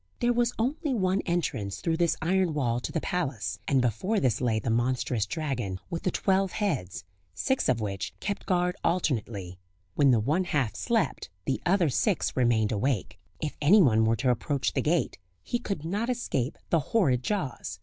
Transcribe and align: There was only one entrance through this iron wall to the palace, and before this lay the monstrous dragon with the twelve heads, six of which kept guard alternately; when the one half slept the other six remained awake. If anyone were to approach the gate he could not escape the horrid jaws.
There 0.19 0.33
was 0.33 0.51
only 0.57 0.95
one 0.95 1.21
entrance 1.27 1.79
through 1.79 1.97
this 1.97 2.17
iron 2.23 2.55
wall 2.55 2.79
to 2.79 2.91
the 2.91 2.99
palace, 2.99 3.59
and 3.67 3.83
before 3.83 4.19
this 4.19 4.41
lay 4.41 4.57
the 4.57 4.71
monstrous 4.71 5.27
dragon 5.27 5.79
with 5.91 6.01
the 6.01 6.09
twelve 6.09 6.53
heads, 6.53 7.03
six 7.35 7.69
of 7.69 7.79
which 7.79 8.11
kept 8.19 8.47
guard 8.47 8.75
alternately; 8.83 9.59
when 9.93 10.09
the 10.09 10.19
one 10.19 10.45
half 10.45 10.75
slept 10.75 11.29
the 11.45 11.61
other 11.67 11.89
six 11.89 12.35
remained 12.35 12.71
awake. 12.71 13.19
If 13.39 13.55
anyone 13.61 14.03
were 14.03 14.15
to 14.15 14.31
approach 14.31 14.73
the 14.73 14.81
gate 14.81 15.19
he 15.43 15.59
could 15.59 15.85
not 15.85 16.09
escape 16.09 16.57
the 16.71 16.79
horrid 16.79 17.21
jaws. 17.21 17.77